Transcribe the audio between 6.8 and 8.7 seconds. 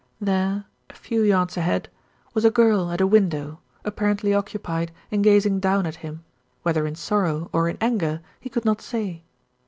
in sorrow or in anger he could